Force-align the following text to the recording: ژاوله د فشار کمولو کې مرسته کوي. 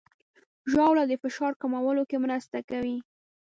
ژاوله 0.71 1.03
د 1.07 1.13
فشار 1.23 1.53
کمولو 1.61 2.03
کې 2.09 2.17
مرسته 2.25 2.57
کوي. 2.69 2.97